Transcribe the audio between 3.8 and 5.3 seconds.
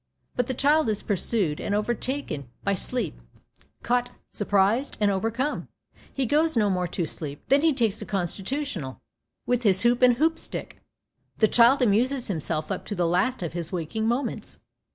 caught, surprised, and